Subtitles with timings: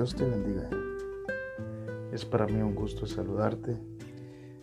[0.00, 0.70] Dios te bendiga.
[2.10, 3.76] Es para mí un gusto saludarte.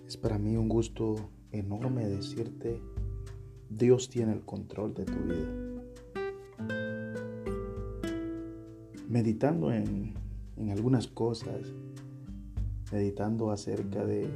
[0.07, 2.81] Es para mí un gusto enorme decirte,
[3.69, 5.47] Dios tiene el control de tu vida.
[9.07, 10.15] Meditando en,
[10.55, 11.71] en algunas cosas,
[12.91, 14.27] meditando acerca de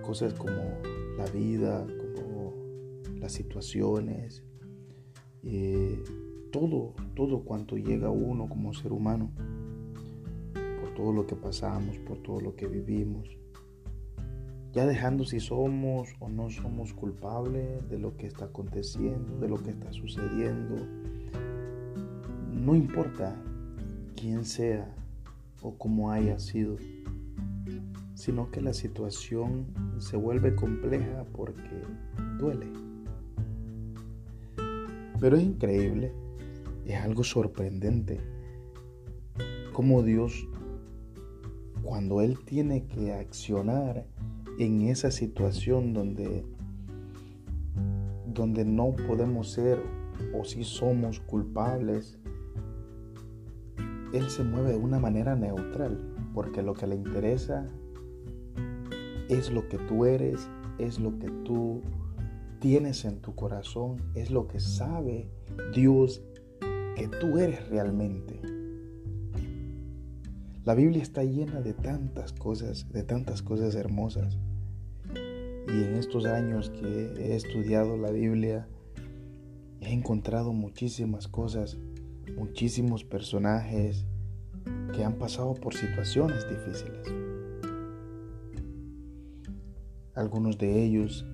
[0.00, 0.80] cosas como
[1.18, 2.54] la vida, como
[3.20, 4.42] las situaciones,
[5.42, 6.02] eh,
[6.58, 9.30] todo, todo cuanto llega a uno como ser humano,
[10.80, 13.28] por todo lo que pasamos, por todo lo que vivimos,
[14.72, 19.56] ya dejando si somos o no somos culpables de lo que está aconteciendo, de lo
[19.62, 20.76] que está sucediendo,
[22.54, 23.36] no importa
[24.18, 24.90] quién sea
[25.60, 26.78] o cómo haya sido,
[28.14, 29.66] sino que la situación
[29.98, 31.82] se vuelve compleja porque
[32.38, 32.66] duele.
[35.20, 36.12] Pero es increíble
[36.86, 38.20] es algo sorprendente
[39.76, 40.48] cómo Dios,
[41.82, 44.06] cuando Él tiene que accionar
[44.58, 46.46] en esa situación donde,
[48.26, 49.78] donde no podemos ser
[50.34, 52.18] o si somos culpables,
[54.14, 57.68] Él se mueve de una manera neutral, porque lo que le interesa
[59.28, 61.82] es lo que tú eres, es lo que tú
[62.60, 65.28] tienes en tu corazón, es lo que sabe
[65.74, 66.22] Dios
[66.96, 68.40] que tú eres realmente.
[70.64, 74.38] La Biblia está llena de tantas cosas, de tantas cosas hermosas.
[75.68, 78.66] Y en estos años que he estudiado la Biblia,
[79.80, 81.76] he encontrado muchísimas cosas,
[82.34, 84.06] muchísimos personajes
[84.94, 87.06] que han pasado por situaciones difíciles.
[90.14, 91.26] Algunos de ellos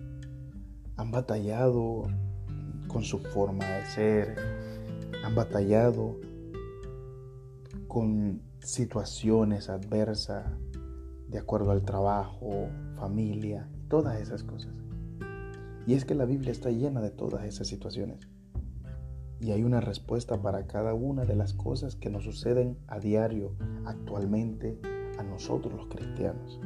[0.96, 2.08] han batallado
[2.88, 4.36] con su forma de ser,
[5.24, 6.18] han batallado
[7.88, 10.46] con situaciones adversas
[11.28, 14.72] de acuerdo al trabajo, familia, todas esas cosas.
[15.86, 18.28] Y es que la Biblia está llena de todas esas situaciones.
[19.40, 23.56] Y hay una respuesta para cada una de las cosas que nos suceden a diario,
[23.84, 24.78] actualmente,
[25.18, 26.60] a nosotros los cristianos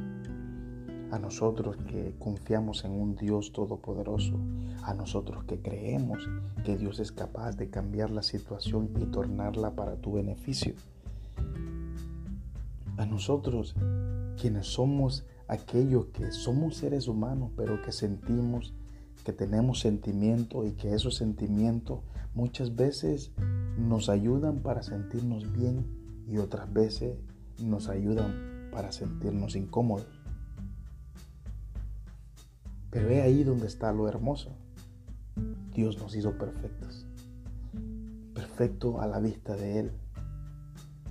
[1.10, 4.34] a nosotros que confiamos en un Dios todopoderoso,
[4.82, 6.28] a nosotros que creemos
[6.64, 10.74] que Dios es capaz de cambiar la situación y tornarla para tu beneficio.
[12.96, 13.74] A nosotros
[14.40, 18.74] quienes somos aquellos que somos seres humanos, pero que sentimos,
[19.24, 22.00] que tenemos sentimientos y que esos sentimientos
[22.34, 23.32] muchas veces
[23.78, 25.86] nos ayudan para sentirnos bien
[26.28, 27.16] y otras veces
[27.58, 30.15] nos ayudan para sentirnos incómodos.
[32.90, 34.50] Pero ve ahí donde está lo hermoso.
[35.74, 37.06] Dios nos hizo perfectos.
[38.34, 39.92] Perfecto a la vista de Él.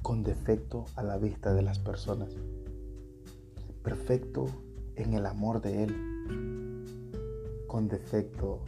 [0.01, 2.35] Con defecto a la vista de las personas.
[3.83, 4.47] Perfecto
[4.95, 6.85] en el amor de Él.
[7.67, 8.61] Con defecto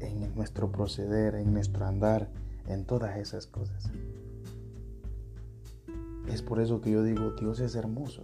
[0.00, 2.30] en nuestro proceder, en nuestro andar,
[2.66, 3.90] en todas esas cosas.
[6.28, 8.22] Es por eso que yo digo, Dios es hermoso.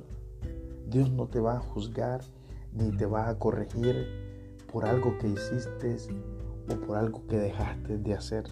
[0.88, 2.22] Dios no te va a juzgar
[2.72, 4.06] ni te vas a corregir
[4.70, 5.96] por algo que hiciste
[6.68, 8.44] o por algo que dejaste de hacer.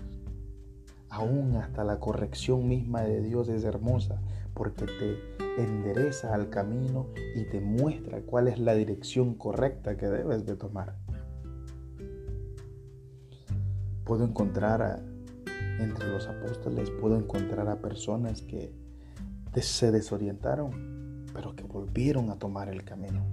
[1.11, 4.21] Aún hasta la corrección misma de Dios es hermosa
[4.55, 10.45] porque te endereza al camino y te muestra cuál es la dirección correcta que debes
[10.45, 10.97] de tomar.
[14.05, 15.03] Puedo encontrar
[15.79, 18.73] entre los apóstoles, puedo encontrar a personas que
[19.61, 23.25] se desorientaron, pero que volvieron a tomar el camino.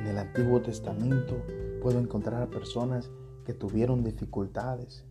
[0.00, 1.42] En el Antiguo Testamento
[1.82, 3.10] puedo encontrar a personas
[3.44, 5.04] que tuvieron dificultades,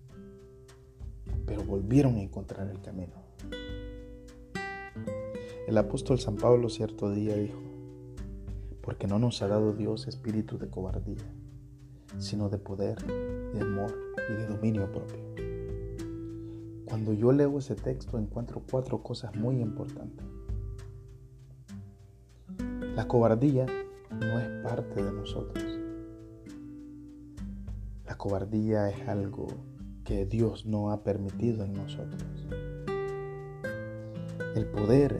[1.45, 3.13] pero volvieron a encontrar el camino.
[5.67, 7.59] El apóstol San Pablo cierto día dijo,
[8.81, 11.23] porque no nos ha dado Dios espíritu de cobardía,
[12.17, 13.95] sino de poder, de amor
[14.27, 15.19] y de dominio propio.
[16.85, 20.25] Cuando yo leo ese texto encuentro cuatro cosas muy importantes.
[22.95, 23.67] La cobardía
[24.19, 25.79] no es parte de nosotros.
[28.05, 29.47] La cobardía es algo
[30.03, 32.47] que Dios no ha permitido en nosotros.
[34.55, 35.17] El poder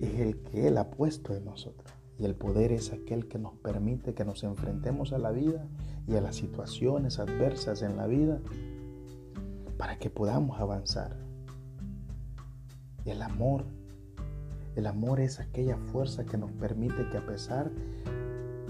[0.00, 1.92] es el que Él ha puesto en nosotros.
[2.18, 5.68] Y el poder es aquel que nos permite que nos enfrentemos a la vida
[6.08, 8.40] y a las situaciones adversas en la vida
[9.76, 11.16] para que podamos avanzar.
[13.04, 13.66] El amor
[14.78, 17.68] el amor es aquella fuerza que nos permite que a pesar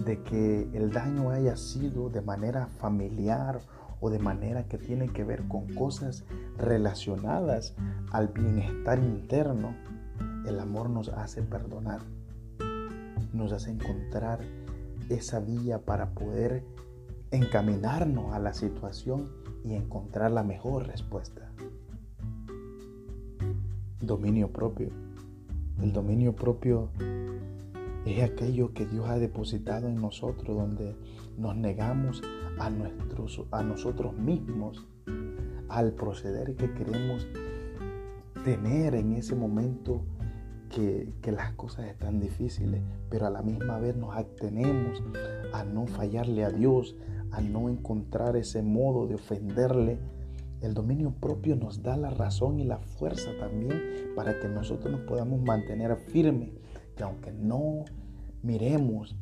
[0.06, 3.60] de que el daño haya sido de manera familiar
[4.00, 6.24] o de manera que tiene que ver con cosas
[6.56, 7.74] relacionadas
[8.10, 9.76] al bienestar interno,
[10.46, 12.00] el amor nos hace perdonar,
[13.34, 14.40] nos hace encontrar
[15.10, 16.64] esa vía para poder
[17.32, 19.28] encaminarnos a la situación
[19.62, 21.52] y encontrar la mejor respuesta.
[24.00, 25.07] Dominio propio.
[25.82, 26.90] El dominio propio
[28.04, 30.96] es aquello que Dios ha depositado en nosotros, donde
[31.36, 32.22] nos negamos
[32.58, 34.86] a, a nosotros mismos
[35.68, 37.26] al proceder que queremos
[38.44, 40.02] tener en ese momento
[40.70, 45.02] que, que, las cosas están difíciles, pero a la misma vez nos atenemos
[45.52, 46.96] a no fallarle a Dios,
[47.30, 49.98] a no encontrar ese modo de ofenderle.
[50.60, 53.80] El dominio propio nos da la razón y la fuerza también
[54.16, 56.50] para que nosotros nos podamos mantener firmes,
[56.96, 57.84] que aunque no
[58.42, 59.16] miremos,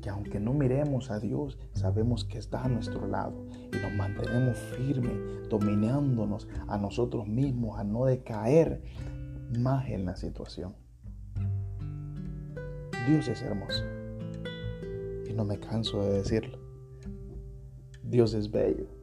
[0.00, 3.34] que aunque no miremos a Dios, sabemos que está a nuestro lado
[3.72, 8.80] y nos mantenemos firmes, dominándonos a nosotros mismos, a no decaer
[9.58, 10.74] más en la situación.
[13.08, 13.82] Dios es hermoso
[15.28, 16.58] y no me canso de decirlo.
[18.04, 18.93] Dios es bello.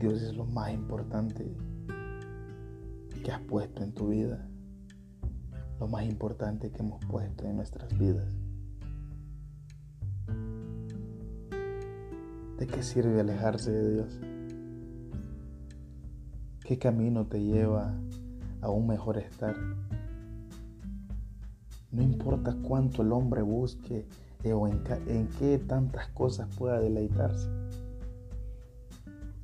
[0.00, 1.54] Dios es lo más importante
[3.22, 4.50] que has puesto en tu vida
[5.80, 8.36] lo más importante que hemos puesto en nuestras vidas.
[12.58, 14.20] ¿De qué sirve alejarse de Dios?
[16.62, 17.94] ¿Qué camino te lleva
[18.60, 19.56] a un mejor estar?
[21.90, 24.06] No importa cuánto el hombre busque
[24.44, 27.48] o en, en qué tantas cosas pueda deleitarse,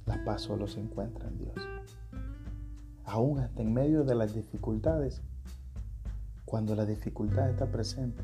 [0.06, 1.54] la paz solo se encuentra en Dios.
[3.04, 5.20] Aún hasta en medio de las dificultades,
[6.44, 8.22] cuando la dificultad está presente.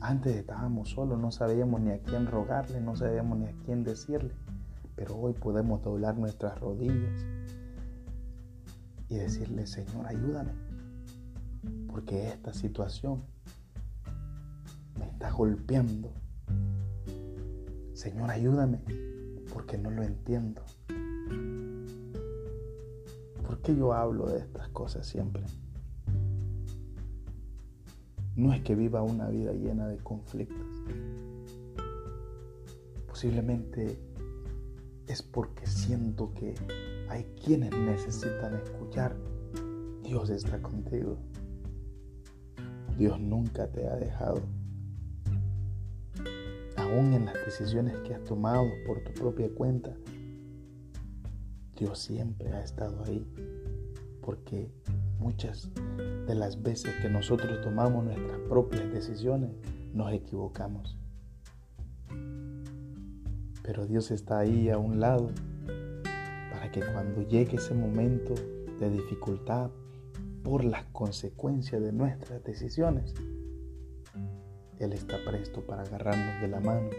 [0.00, 4.32] Antes estábamos solos, no sabíamos ni a quién rogarle, no sabíamos ni a quién decirle,
[4.94, 7.26] pero hoy podemos doblar nuestras rodillas
[9.08, 10.52] y decirle, Señor, ayúdame,
[11.88, 13.24] porque esta situación
[14.98, 16.12] me está golpeando.
[17.94, 18.80] Señor, ayúdame,
[19.56, 20.60] porque no lo entiendo.
[23.42, 25.44] ¿Por qué yo hablo de estas cosas siempre?
[28.36, 30.84] no es que viva una vida llena de conflictos.
[33.06, 33.98] Posiblemente
[35.06, 36.54] es porque siento que
[37.08, 39.16] hay quienes necesitan escuchar,
[40.02, 41.16] Dios está contigo.
[42.98, 44.42] Dios nunca te ha dejado.
[46.96, 49.94] Aún en las decisiones que has tomado por tu propia cuenta,
[51.76, 53.26] Dios siempre ha estado ahí.
[54.22, 54.72] Porque
[55.18, 55.70] Muchas
[56.26, 59.50] de las veces que nosotros tomamos nuestras propias decisiones,
[59.94, 60.96] nos equivocamos.
[63.62, 65.30] Pero Dios está ahí a un lado
[66.52, 68.34] para que cuando llegue ese momento
[68.78, 69.70] de dificultad
[70.44, 73.14] por las consecuencias de nuestras decisiones,
[74.78, 76.90] Él está presto para agarrarnos de la mano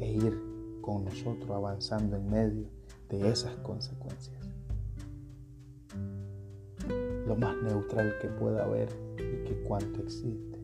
[0.00, 0.38] e ir
[0.80, 2.68] con nosotros avanzando en medio
[3.08, 4.40] de esas consecuencias
[7.30, 10.58] lo más neutral que pueda haber y que cuanto existe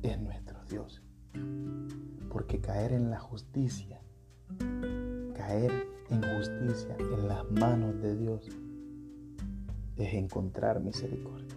[0.00, 1.02] es nuestro Dios.
[2.30, 4.00] Porque caer en la justicia,
[5.34, 8.48] caer en justicia en las manos de Dios
[9.96, 11.49] es encontrar misericordia.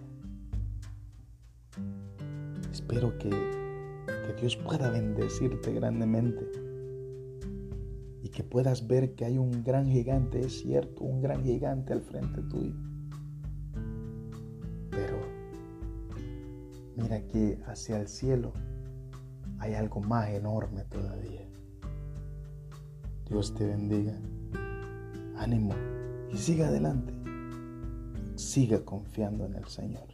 [2.83, 6.45] Espero que, que Dios pueda bendecirte grandemente
[8.21, 12.01] y que puedas ver que hay un gran gigante, es cierto, un gran gigante al
[12.01, 12.73] frente tuyo
[16.97, 18.51] Mira que hacia el cielo
[19.59, 21.47] hay algo más enorme todavía.
[23.29, 24.13] Dios te bendiga.
[25.37, 25.73] Ánimo
[26.33, 27.13] y siga adelante.
[28.35, 30.13] Siga confiando en el Señor.